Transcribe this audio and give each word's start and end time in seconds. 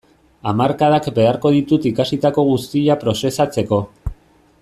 Hamarkadak 0.51 1.09
beharko 1.17 1.51
ditut 1.57 1.85
ikasitako 1.91 2.47
guztia 2.49 2.97
prozesatzeko. 3.05 3.83